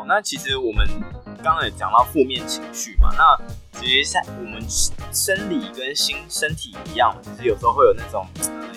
[0.00, 0.88] 好，那其实我们
[1.44, 3.38] 刚刚也讲到负面情绪嘛，那
[3.78, 4.58] 其实像我们
[5.12, 8.26] 生理跟心身体一样，就是有时候会有那种，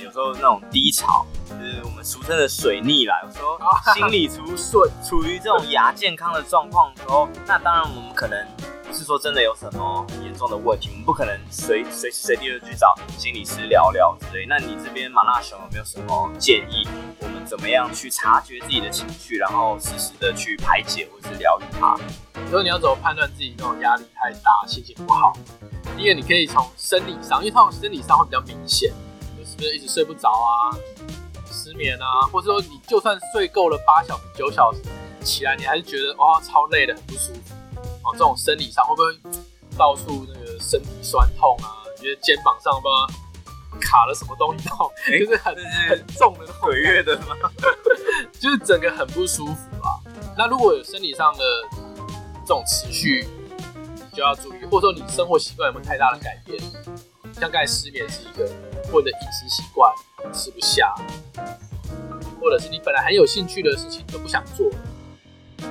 [0.04, 3.16] 有时候那种低潮，就是我们俗称的水逆啦。
[3.26, 3.58] 有时候
[3.94, 8.46] 心理处顺处于这种亚健康的状况的时候，那当然我们可能
[8.86, 14.46] 不是说真的有什么严重的问题，我们不可能随随时随地的去找心理师聊聊之类。
[14.46, 16.86] 那你这边马纳熊有没有什么建议？
[17.46, 21.98] 怎么样去察觉自己的情绪，然后适时的去排解或是疗愈它？
[22.46, 25.34] 如果你要怎么判断自己那种压力太大、心情不好？
[25.96, 28.92] 第一个，你可以从生理上，因为通常生理上会比较明显，
[29.38, 30.74] 就是不是一直睡不着啊、
[31.46, 34.82] 失眠啊，或者说你就算睡够了八小时、九小时，
[35.24, 37.54] 起来你还是觉得哇超累的，很不舒服。
[38.04, 39.42] 哦，这种生理上会不会
[39.78, 41.84] 到处那个身体酸痛啊？
[41.98, 43.08] 你觉得肩膀上吧
[43.80, 45.56] 卡了什么东西痛，欸、就是很
[45.90, 47.36] 很重的鬼月的吗？
[48.40, 50.00] 就是整个很不舒服啊。
[50.38, 51.44] 那如果有生理上的
[52.42, 53.28] 这种持续，
[53.96, 56.60] 你就要注意，或者说你生活习惯有没有太大的改变？
[57.34, 58.48] 像刚才失眠是一个，
[58.92, 59.92] 或者饮食习惯
[60.32, 60.94] 吃不下，
[62.40, 64.68] 或者是你本来很有兴趣的事情都不想做。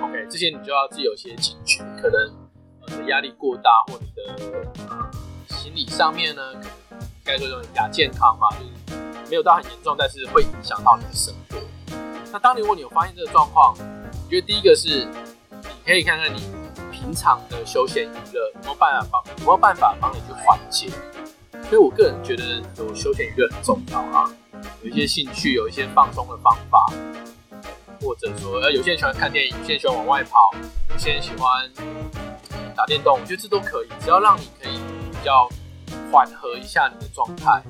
[0.01, 2.35] OK，这些你就要自己有些警觉，可能
[2.89, 4.37] 你的压力过大，或你的
[5.49, 6.43] 心理上面呢，
[7.25, 11.59] 该说这种亚健康嘛，就是没有到很严重，但是会影响到你的生活。
[12.33, 15.07] 那当你如果你有发现这个状况，我觉得第一个是
[15.49, 16.43] 你可以看看你
[16.91, 20.91] 平常的休闲娱乐有没有办法帮有没有办法帮你去缓解。
[21.69, 24.31] 所以我个人觉得有休闲娱乐很重要啊，
[24.83, 26.93] 有一些兴趣，有一些放松的方法。
[28.05, 30.53] 或者说，呃，有些人喜欢看电影，有些人喜欢往外跑，
[30.91, 31.71] 有些人喜欢
[32.75, 34.73] 打电动，我觉得这都可以，只要让你可以
[35.13, 35.49] 比较
[36.11, 37.63] 缓和一下你的状态，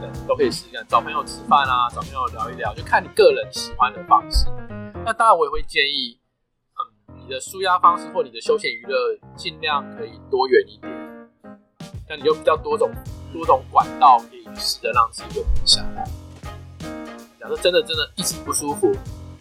[0.00, 0.86] 对，都可以试试看。
[0.88, 4.46] 找朋友吃饭啊，找朋友聊一聊，就看你个人喜欢的方式。
[5.04, 6.18] 那当然，我也会建议，
[7.08, 8.96] 嗯，你的舒压方式或你的休闲娱乐，
[9.36, 10.92] 尽量可以多元一点，
[12.08, 12.90] 那你有比较多种
[13.32, 16.04] 多种管道，可以试着让自己稳定下来。
[17.40, 18.92] 假设真的真的一直不舒服。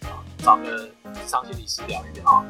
[0.04, 2.46] 啊找个咨商心理师聊一聊，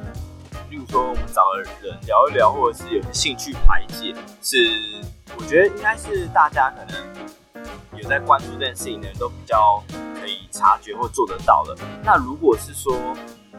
[0.70, 5.03] 例如说我们找个人聊一聊，或者是有些兴趣排解，是
[5.38, 9.84] 我觉得应该是大家可能有在关注这件事情的人都比较
[10.20, 11.78] 可以察觉或做得到的。
[12.03, 12.98] 那如果是说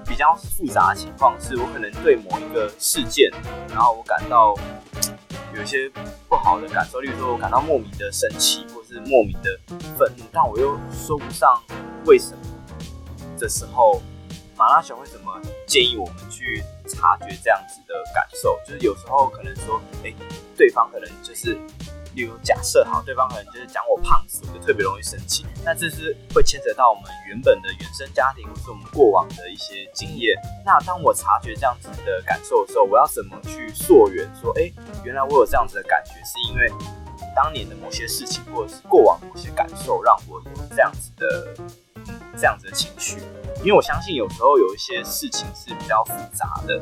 [0.06, 3.30] 比较复杂的情况，是我可能对某一个事件，
[3.68, 4.54] 然后我感到
[5.54, 5.90] 有些
[6.28, 9.58] 不好的感受，例如说我感到莫名的生气，或是莫名的
[9.96, 11.62] 愤怒，但我又说不上
[12.04, 12.38] 为什么
[13.38, 14.02] 的时候。
[14.58, 18.58] 马拉熊会怎么建议我们去察觉这样子的感受？
[18.66, 20.12] 就是有时候可能说，哎、
[20.56, 21.58] 对方可能就是，
[22.14, 25.44] 例如假设好，对方可能就是讲我胖死，我就特别容易生气。
[25.64, 30.34] 那这是会牵扯到我们原本的原生家庭，或是我们过往的一些经验。
[30.64, 34.28] 那当我察觉这样子的感受的时候，我要怎么去溯源？
[34.40, 34.70] 说，哎、
[35.04, 36.70] 原来我有这样子的感觉，是因为
[37.34, 41.54] 当年的某些事情，或者是过往某些感受，让我有这样子的，
[42.36, 43.18] 这样子的情绪。
[43.60, 46.80] 因为我相信有时候有一些事情是比较复杂的，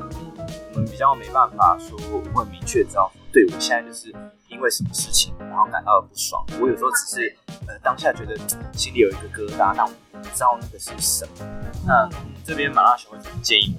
[0.75, 4.15] 我们比较没办法说我很明确知道，对，我现在就是
[4.49, 6.45] 因为什么事情，然后感到了不爽。
[6.61, 7.37] 我有时候只是
[7.67, 8.37] 呃当下觉得
[8.73, 11.47] 心里有一个疙瘩，但我不知道那个是什么。
[11.87, 12.09] 那
[12.45, 13.75] 这边马拉熊会怎么建议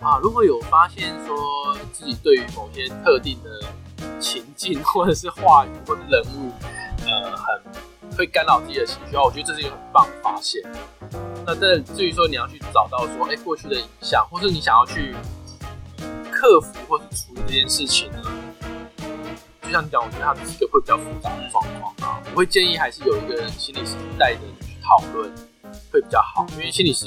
[0.00, 0.06] 我？
[0.06, 6.50] 啊，如果有发现说自己对于某些特定的情境或者是话语或者人物，
[7.04, 10.62] 呃，很会干扰自己的情绪我觉得这是一个很棒的发现。
[11.46, 15.14] 那这至于说你要去找到说，哎，过去的影响，或是你想要去
[16.32, 18.22] 克服或是处理这件事情呢？
[19.62, 22.22] 就像你讲，我觉得它是一个会比较复杂的状况啊。
[22.32, 25.30] 我会建议还是有一个心理师带着你去讨论
[25.92, 27.06] 会比较好，因为心理师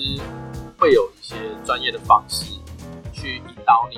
[0.78, 2.46] 会有一些专业的方式
[3.12, 3.98] 去引导你，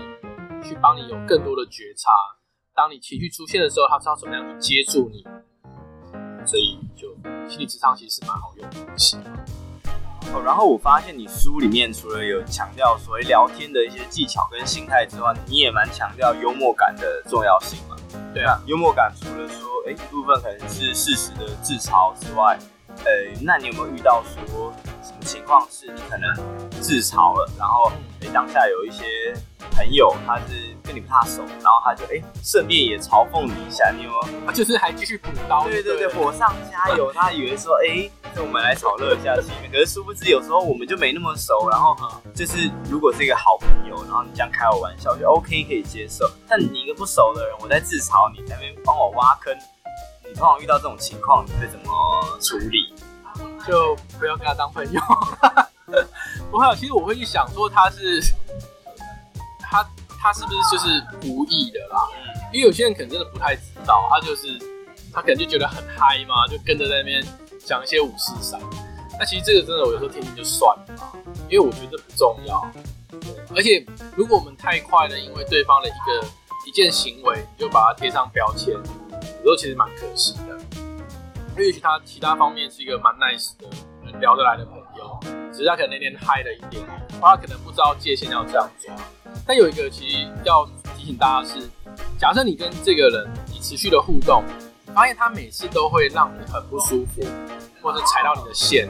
[0.67, 2.11] 去帮你有更多的觉察。
[2.73, 5.21] 当你情绪出现的时候，他知道怎么样去接住你。
[6.45, 7.13] 所以，就
[7.50, 9.17] 心理智商其实是蛮好用的东西。
[10.33, 17.95] 哦，然后我发现你书里面除了有强调所谓聊天的一些技巧跟心态之外，你也蛮强调幽默感的重要性嘛。
[18.33, 22.57] 对啊，幽默感除了说，哎，一部分可能是事实的自嘲之外，
[23.05, 23.11] 呃，
[23.41, 24.71] 那你有没有遇到说
[25.09, 26.31] 什么情况是你可能
[26.79, 27.91] 自嘲了，然后
[28.21, 29.33] 哎当下有一些
[29.75, 34.51] 朋友他是跟你不太熟，然后他就哎顺便也嘲讽你一下，你有没有？
[34.53, 38.09] 就是还继续补刀，对对对，火上加油，他以为说哎。
[38.35, 41.97] 那我们来炒热一下气氛， 可是殊不知有时候我们就没那么熟，然后
[42.31, 49.51] 就是如果是一个好朋友，然后你这样开我玩笑就 OK 可以接受，但你一个不熟的人，我在自嘲你，在那边帮我挖坑，
[50.23, 51.91] 你通常遇到这种情况，你会怎么
[52.39, 52.94] 处理？
[53.68, 55.01] 就不要跟他当朋友。
[56.51, 58.21] 不会，其实我会去想说他是
[59.59, 59.88] 他
[60.19, 62.07] 他是不是就是无意的啦？
[62.51, 64.47] 因为有些人可能真的不太知道，他就是
[65.13, 67.24] 他可能就觉得很嗨嘛，就跟着在那边
[67.65, 68.59] 讲一些五四三。
[69.19, 71.12] 那其实这个真的，我有时候听听就算了嘛，
[71.50, 72.65] 因为我觉得不重要。
[73.56, 76.25] 而且如果我们太快的，因为对方的一个
[76.68, 80.36] 一件行为，你就把它贴上标签，有时候其实蛮可惜。
[81.51, 83.68] 因为也许他其他方面是一个蛮 nice 的、
[84.06, 85.19] 很聊得来的朋友，
[85.51, 86.86] 只是他可能那天嗨了一点，
[87.19, 88.96] 他可能不知道界限要这样抓。
[89.46, 90.66] 但有一个其实要
[90.96, 91.69] 提醒大家是，
[92.18, 94.44] 假设你跟这个人你持续的互动，
[94.94, 97.22] 发现他每次都会让你很不舒服，
[97.81, 98.88] 或者踩到你的线，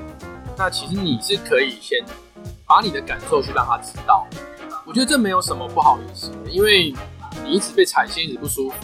[0.58, 2.04] 那其实你是可以先
[2.66, 4.28] 把你的感受去让他知道。
[4.86, 6.94] 我觉得这没有什么不好意思的，因为
[7.44, 8.76] 你一直被踩线，一直不舒服，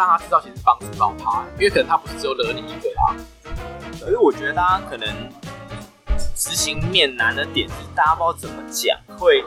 [0.00, 3.14] 让他知道，其实帮助到他，因为可能他不是只有惹你一个啊。
[4.00, 5.06] 可是我觉得大家可能。
[6.34, 9.44] 执行面难的点是，大家不知道怎么讲，会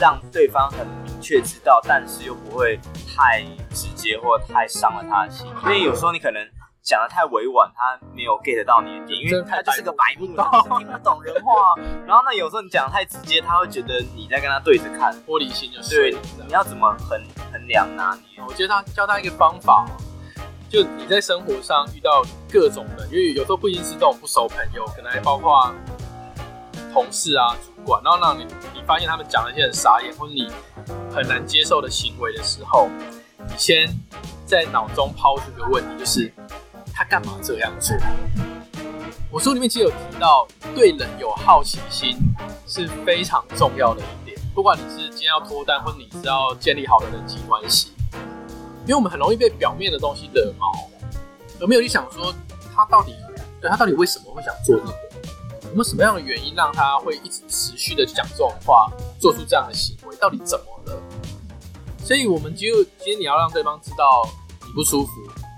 [0.00, 2.80] 让对方很明确知道，但是又不会
[3.14, 5.46] 太直接或太伤了他的心。
[5.62, 6.42] 因为有时候你可能
[6.82, 10.26] 讲的太委婉，他没有 get 到你的点，因为他就是个白目，
[10.78, 11.74] 听不懂人话。
[12.06, 15.94] 然后呢，有时候你讲得太直接，他会觉得你在跟他对着看，玻璃心就是。
[15.94, 17.10] 对，你要怎么衡
[17.51, 18.40] 衡量拿捏？
[18.46, 19.84] 我觉得他教他一个方法，
[20.70, 25.74] 就你在生活上遇到各种人，因为有时候不一定是这种不熟朋友，可能还包括。
[26.92, 30.52] 同事啊，主管，然后让你你发现他们讲了一些很傻眼或者你
[31.10, 32.86] 很难接受的行为的时候，
[33.38, 33.88] 你先
[34.44, 36.30] 在脑中抛出一个问题，就是
[36.92, 37.96] 他干嘛这样做？
[39.30, 42.18] 我书里面其实有提到，对人有好奇心
[42.66, 44.38] 是非常重要的一点。
[44.54, 47.92] 不管你是今天要脱单，或者你是要建立好的人际关系，
[48.82, 50.70] 因为我们很容易被表面的东西惹毛，
[51.58, 52.34] 有没有去想说
[52.74, 53.14] 他到底
[53.60, 54.92] 对他到底为什么会想做这个？
[55.68, 60.14] 有没有什么样的原因让他会一直持续的讲这种话，做出这样的行为？
[60.16, 61.02] 到底怎么了？
[62.04, 64.28] 所以，我们就今天你要让对方知道
[64.66, 65.12] 你不舒服，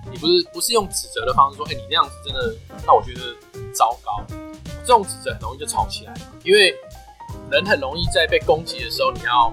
[0.09, 2.55] 你不是不是用指责的方式说，哎、你那样子真的
[2.87, 3.21] 让我觉得
[3.55, 4.23] 很糟糕。
[4.83, 6.15] 这种指责很容易就吵起来，
[6.45, 6.73] 因为
[7.51, 9.53] 人很容易在被攻击的时候，你要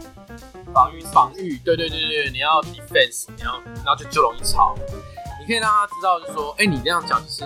[0.73, 4.75] 防御防御，对对对对，你要 defense，你要，然后就就容易吵。
[5.39, 7.45] 你可以让他知道，就是说，哎、你这样讲就是。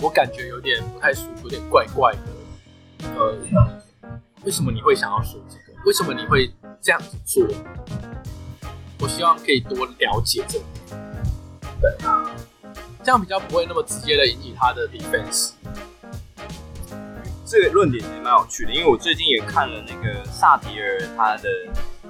[0.00, 2.20] 我感觉有点不太舒服，有点怪怪的。
[3.16, 3.36] 呃，
[4.44, 5.76] 为什么你会想要说这个？
[5.84, 6.48] 为什么你会
[6.80, 7.44] 这样子做？
[9.00, 10.64] 我希望可以多了解这个。
[11.80, 11.90] 对，
[13.02, 15.50] 这样比较不会那么直接的引起他的 defense。
[17.48, 21.48] 这个论点其实蛮有趣的，因为我最近也看了那个萨提尔他的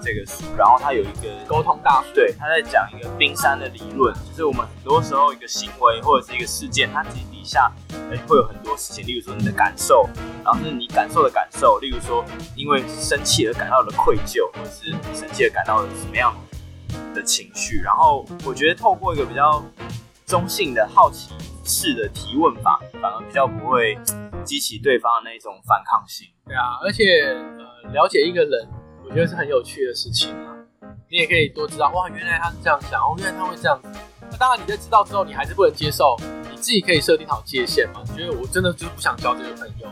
[0.03, 7.25] 这个书，然后他有一个沟通大师，对，他在讲一个冰山的理论，就是我们很多时候一个行为或者是一个事件，它自己。
[7.49, 7.73] 下，
[8.27, 10.07] 会有很多事情，例如说你的感受，
[10.45, 12.23] 然后是你感受的感受，例如说
[12.55, 16.37] 因为生气而感到的愧疚，或者是生气而感到的什么样
[17.15, 17.81] 的情绪。
[17.81, 19.65] 然后我觉得透过一个比较
[20.27, 21.31] 中性的好奇
[21.65, 23.97] 式的提问法，反而比较不会
[24.49, 26.27] 激起对方的那种反抗性。
[26.47, 27.05] 对啊，而且
[27.85, 28.67] 呃，了解一个人，
[29.05, 30.57] 我觉得是很有趣的事情啊。
[31.11, 33.89] 你也可以多知道，哇，原来他是这样想，哦，原来他会这样子。
[34.31, 36.17] 那当然，你在知道之后，你还是不能接受。
[36.51, 38.03] 你自己可以设定好界限嘛？
[38.09, 39.89] 你觉得我真的就是不想交这个朋友，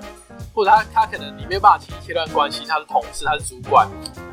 [0.55, 3.89] 或者他他可能你没有办法轻易切断关系，他是同事，他是主管，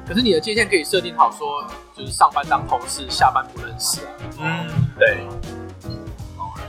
[0.07, 4.11] 可是你的界限可以设定好，说就是上班当同事，下班不认识啊。
[4.39, 4.67] 嗯，
[4.97, 5.25] 对。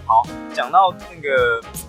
[0.06, 1.84] 好，讲到那个就是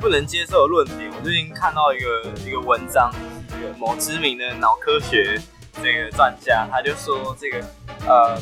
[0.00, 3.10] 不能接受的论点，我最近看到一个一个文章，
[3.48, 5.40] 这个某知名的脑科学
[5.82, 7.64] 这个专家，他就说这个
[8.06, 8.38] 呃。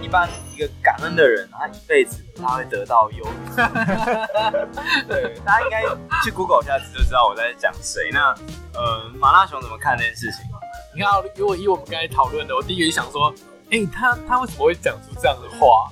[0.00, 3.56] 一般一个感恩的人，他一辈子他会得到忧郁。
[5.08, 5.82] 对，大家应该
[6.24, 8.10] 去 Google 一下子就知道我在讲谁。
[8.12, 8.32] 那
[8.74, 10.46] 呃，马拉熊怎么看这件事情？
[10.94, 13.34] 你看，如果以我们刚才讨论的，我第一个就想说，
[13.70, 15.90] 哎、他他为什么会讲出这样的话？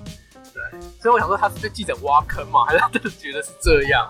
[0.54, 2.64] 对，所以我想说，他是被记者挖坑吗？
[2.64, 4.08] 还是他真的觉得是这样？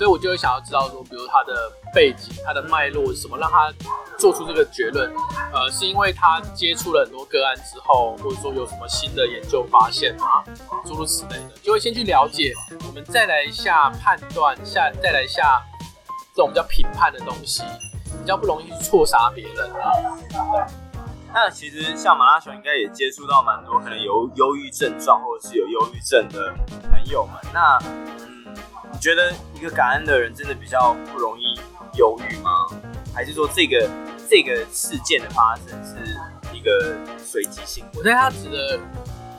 [0.00, 3.70] 所以我就会想要知道说，比如他的背景、他的脉络是什么，让他
[4.18, 5.12] 做出这个结论。
[5.52, 10.42] 呃，是因为他接触了很多个案之后，或者说有什么新的研究发现吗？
[10.86, 12.54] 诸如此类的，就会先去了解，
[12.88, 15.62] 我们再来一下判断，下再来一下
[16.34, 17.62] 这种比较评判的东西，
[18.04, 19.92] 比较不容易去错杀别人啊。
[20.30, 20.64] 对。
[21.34, 26.54] 那其实像马拉松应该也接触到蛮多可能有忧郁症状或者是有忧郁症的
[26.90, 27.34] 朋友们。
[27.52, 27.78] 那
[29.00, 31.58] 觉得一个感恩的人真的比较不容易
[31.96, 32.50] 忧郁吗？
[33.14, 33.88] 还是说这个
[34.28, 35.96] 这个事件的发生是
[36.54, 37.84] 一个随机性？
[37.94, 38.78] 我觉得他指的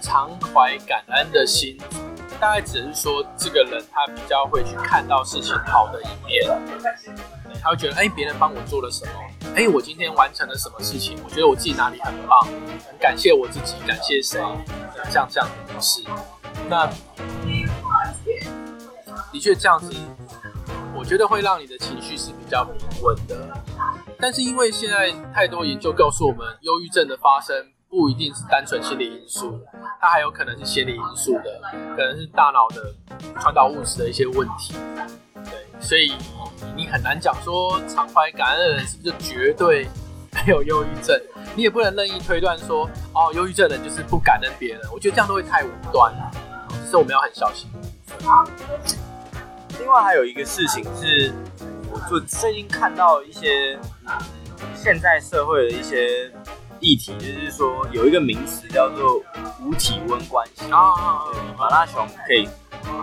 [0.01, 1.77] 常怀感恩的心，
[2.39, 6.44] 大概只是说这个人他比较会去看到事情好的一面，
[7.62, 9.12] 他会觉得哎，别人帮我做了什么，
[9.56, 12.44] 哎，我今天完成了什么事情，我觉得我自己哪里很棒，
[12.89, 14.41] 很感谢我自己，感谢谁，
[15.12, 16.03] 像这样的模式。
[16.68, 16.89] 那
[19.41, 19.91] 确这样子，
[20.95, 23.36] 我觉得会让你的情绪是比较平稳的。
[24.19, 27.55] 但是因为现在太多研究告诉我们，忧郁症的发生
[27.89, 29.60] 不一定是单纯心理因素，
[30.00, 31.60] 它还有可能是心理因素的，
[31.95, 32.93] 可能是大脑的
[33.39, 34.75] 传导物质的一些问题。
[35.43, 36.13] 对，所以
[36.75, 39.88] 你很难讲说常怀感恩的人是不是绝对
[40.31, 41.19] 没有忧郁症，
[41.55, 44.81] 你也不能任意推断说哦，忧郁症的人就是不感恩别人。
[44.93, 46.31] 我觉得这样都会太武断了，
[46.86, 47.67] 所以我们要很小心。
[49.81, 51.33] 另外还有一个事情是。
[51.93, 53.77] 我就最近看到一些
[54.73, 56.31] 现在社会的一些
[56.79, 59.21] 议题，就是说有一个名词叫做
[59.61, 60.93] 无体温关系啊。
[61.57, 62.47] 马拉松可以，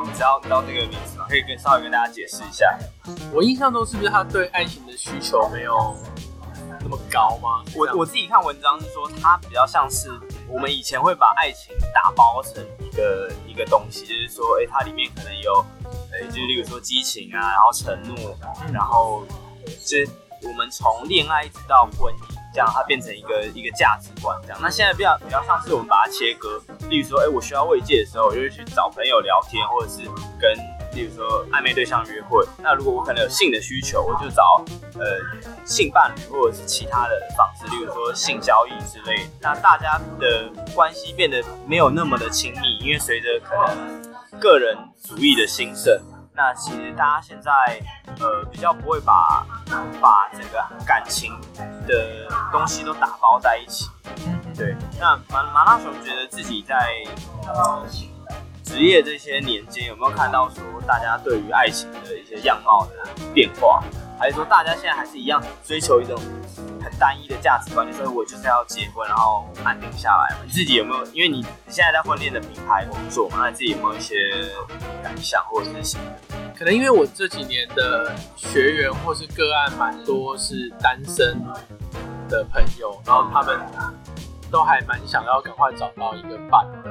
[0.06, 1.26] 你知道知道这个名词吗？
[1.28, 2.78] 可以跟稍微跟大家解释一下。
[3.30, 5.94] 我印象中是不是他对爱情的需求没有
[6.80, 7.62] 那么高吗？
[7.76, 10.08] 我我自己看文章是说，他比较像是
[10.48, 15.62] 我们以前会把爱情打包成一个一个东西，就是说，哎、欸，它里面可能有。
[16.20, 18.36] 哎，就例如说激情啊，然后承诺，
[18.72, 19.24] 然后
[19.84, 20.04] 这
[20.42, 22.18] 我们从恋爱一直到婚姻，
[22.52, 24.58] 这样它变成一个一个价值观这样。
[24.62, 30.04] 那现在比较比较像是我们把它切割，例如说，哎，我需要慰藉的时候，我就会去找朋友聊天，或者是
[30.40, 30.56] 跟
[30.94, 32.46] 例如说暧昧对象约会。
[32.62, 35.18] 那如果我可能有性的需求，我就找呃
[35.64, 39.30] 性伴侣或者是其他的方式，例如说性交易之类的。
[39.40, 43.98] 那大家的关系变得没有那么的亲密，因为随着可能。
[44.40, 46.00] 个人主义的兴盛，
[46.38, 47.50] 那其实大家现在
[48.20, 49.44] 呃比较不会把
[50.00, 51.36] 把整个感情
[51.84, 53.90] 的东西都打包在一起。
[54.56, 56.76] 对，那马马拉松觉得自己在
[57.48, 57.84] 呃
[58.62, 62.92] 职业这些年间有没有看到说大家对于爱情的一些样貌的
[63.34, 63.82] 变化，
[64.18, 66.18] 还是说大家现在还是一样追求一种
[66.82, 66.88] 很？
[66.98, 70.36] 单一的价值观，就是我就是要结婚，然后安定下来。
[70.44, 71.04] 你自己有没有？
[71.12, 74.16] 因为你现在在婚恋的品牌工作嘛，那你自己有没有一些
[75.00, 76.04] 感想或者是什么？
[76.58, 81.40] 可能因为我这几年的学员或是个案蛮多是单身
[82.28, 83.60] 的朋友，然后他们
[84.50, 86.90] 都还蛮想要赶快找到一个伴的。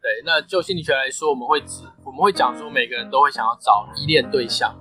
[0.00, 4.72] 对，那就心理学来说，我们会指我们会讲说，每个人都会想要找依恋对象，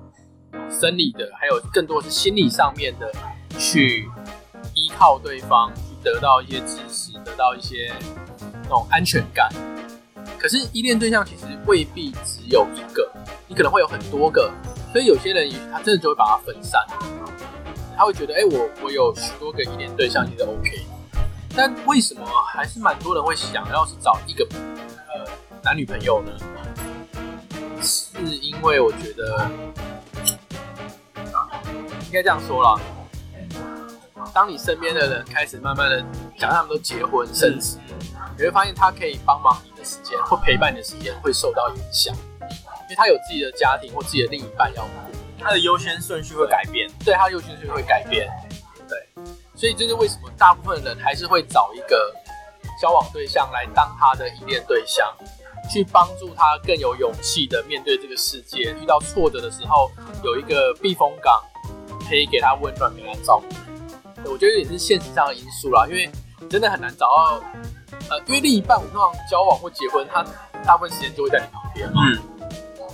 [0.70, 3.12] 生理的，还有更多是心理上面的
[3.58, 4.10] 去。
[4.76, 7.94] 依靠对方去得到一些支持，得到一些
[8.64, 9.48] 那种安全感。
[10.40, 13.12] 可是依恋对象其实未必只有一个，
[13.48, 14.52] 你可能会有很多个。
[14.92, 16.82] 所以有些人他真的就会把它分散，
[17.96, 20.86] 他会觉得，哎、我我有许多个依恋对象其实 OK。
[21.56, 24.48] 但为什么还是蛮多人会想要是找一个
[25.14, 25.30] 呃
[25.62, 26.32] 男女朋友呢？
[27.82, 29.52] 是因为我觉得
[32.14, 32.80] 该这样说啦。
[34.34, 36.04] 当你身边的人开始慢慢的
[36.38, 37.78] 讲他们都结婚生子，
[38.38, 48.30] 你会发现他可以帮忙你的时间或陪伴你的时间会受到影响，因为他有自己的家庭或自己的另一半要顾，他的优先顺序会改变，对，他的优先顺序会改变，
[48.88, 49.24] 对，
[49.56, 52.16] 所以这是为什么大部分人还是会找一个
[52.82, 55.14] 交往对象来当他的依恋对象，
[55.70, 59.92] 去帮助他更有勇气的面对这个世界，遇到挫折的时候
[60.24, 61.44] 有一个避风港，
[62.08, 64.30] 可以给他温暖，给他照顾。
[64.32, 66.10] 我觉得也是现实上的因素啦，因为
[66.50, 67.42] 真的很难找到，
[68.10, 70.24] 呃，因为另一半我通常交往或结婚，他
[70.64, 72.02] 大部分时间就会在你旁边嘛。
[72.06, 72.22] 嗯。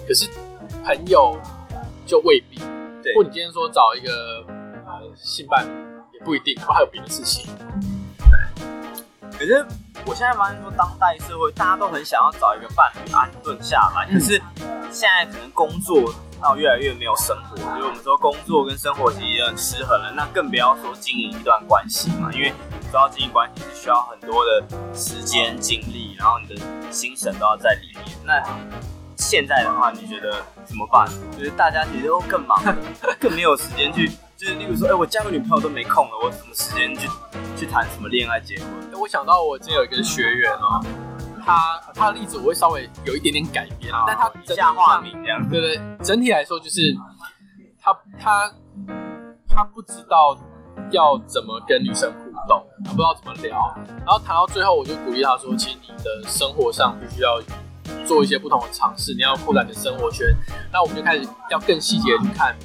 [0.07, 0.27] 可是
[0.83, 1.37] 朋友
[2.05, 2.57] 就未必。
[3.03, 3.13] 对。
[3.15, 4.43] 或你今天说找一个
[4.87, 5.69] 呃性伴侣
[6.13, 7.47] 也不一定，还有别的事情。
[8.19, 9.37] 对。
[9.37, 9.65] 可是
[10.05, 14.41] 我现在发现说，当代社会大家都很想要找一个伴侣安顿下来，可是
[14.91, 16.11] 现在可能工作。
[16.39, 20.11] 到越来越没有生活，所以我们说工作跟生活其实很失衡了。
[20.15, 22.53] 那更不要说经营一段关系嘛，因为
[22.89, 28.17] 说到经营关系是需要很多的时间精力，然后你的心神都要在里面。
[28.25, 28.41] 那
[29.15, 31.07] 现在的话，你觉得怎么办？
[31.37, 32.57] 就是大家其实都更忙，
[33.19, 37.07] 更没有时间去，就是例如说，哎、我交个女朋友都没空了，我什么时间去
[37.57, 38.99] 去谈什么恋爱结婚？
[38.99, 40.83] 我想到我之前有一个学员哦。
[41.49, 46.05] 他他的例子我会稍微有一点点改变，但他以下化名这样，对不对？
[46.05, 46.95] 整体来说就是
[47.81, 48.51] 他他
[49.47, 50.37] 他不知道
[50.91, 53.75] 要怎么跟女生互动，他不知道怎么聊，
[54.05, 57.41] 然后谈到最后，我就鼓励他说，其实你的生活上必须要
[58.05, 60.27] 做一些不同的尝试，你要扩展你的生活圈。
[60.71, 62.55] 那我们就开始要更细节的去看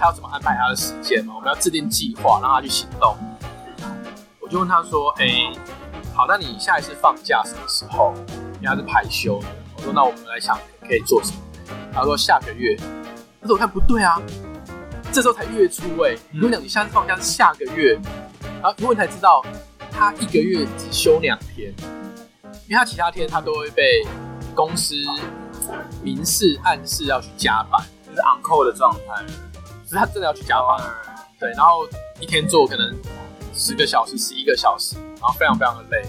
[0.00, 3.16] 他要怎么安排他的时间嘛，我们要制定计划，让他去行动。
[4.40, 5.52] 我就问他说，哎、欸。
[6.14, 8.12] 好，那你下一次放假什么时候？
[8.60, 9.46] 因为他是排休的。
[9.76, 11.38] 我说，那我们来想可以做什么？
[11.92, 12.76] 他说下个月，
[13.40, 14.20] 可是我看不对啊，
[15.10, 17.94] 这时候才月初哎、欸，如果讲你下次放假是下个月，
[18.60, 19.44] 然后一问才知道
[19.90, 21.72] 他一个月只休两天，
[22.68, 24.06] 因为他其他天他都会被
[24.54, 24.94] 公司
[26.02, 29.24] 明示暗示要去加班，就是 on call 的状态，
[29.84, 30.78] 就是他真的要去加班，
[31.40, 31.86] 对，然后
[32.20, 32.94] 一天做可能
[33.54, 36.02] 十个小时、十一个小时，然后非常非常的累。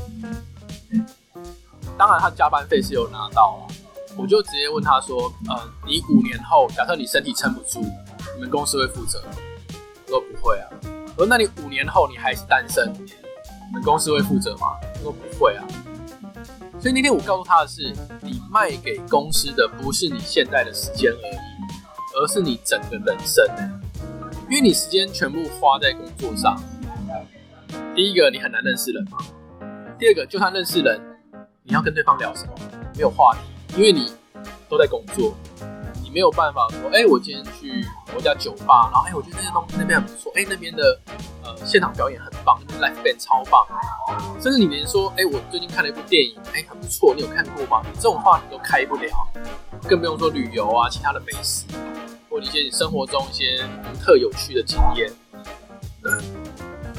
[1.96, 3.68] 当然，他加班费是有拿到。
[4.16, 7.82] 我就直接问他说：“呃，你五年后，假设你身体撑不住，
[8.36, 9.24] 你们公司会负责？”
[10.06, 10.70] 他说：“不会啊。”
[11.16, 15.66] 我说：“那你五年后你还是单身，你们公司会负责吗？”他说：“不会啊。”
[16.80, 21.38] 所以那天我告诉他的是：你卖给公司的不是你现在的时间而已，
[22.16, 23.44] 而是你整个人生。
[24.50, 26.56] 因为你时间全部花在工作上。
[27.96, 29.18] 第一个，你很难认识人嘛；
[30.00, 31.00] 第二个，就算认识人，
[31.64, 32.54] 你要跟对方聊什么？
[32.96, 33.40] 没有话题。
[33.76, 34.12] 因为你
[34.70, 35.36] 都在工作，
[36.04, 41.00] 你没有办法说，哎、我今天去某家酒吧，然后哎、我觉得那些东西那边很不错，哎、那边的
[41.44, 43.66] 呃现场表演很棒，那边 live band 超棒，
[44.40, 47.82] 甚至你连说，哎、我最近看了一部电影，哎、很不错，你有看过吗？
[47.96, 49.10] 这种话题都开不了，
[49.90, 51.66] 更不用说旅游啊，其他的美食，
[52.30, 55.12] 或者一些你生活中一些独特有趣的经验。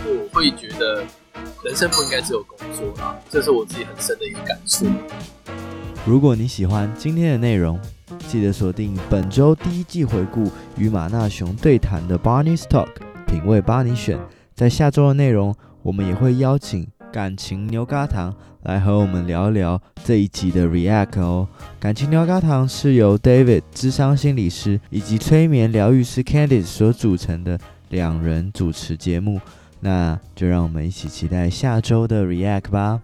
[0.07, 1.03] 我会觉得
[1.65, 4.87] 人生不应该只有工作啦，这是我自己很深的一个感受。
[6.07, 7.81] 如果你喜欢今天的内容，
[8.29, 12.91] 记得锁定本周第一季回顾与马纳熊对谈的 Barney's Talk
[13.27, 14.19] 品味巴尼选。
[14.55, 21.49] 在下周的内容，我们也会邀请感情牛轧糖来和我们聊聊这一集的 React 哦。
[21.81, 27.59] 感情牛轧糖是由 David 智商心理师以及催眠疗愈师 Candice 所组成的
[27.89, 29.41] 两人主持节目。
[29.85, 33.03] 那就让我们一起期待下周的 React 吧。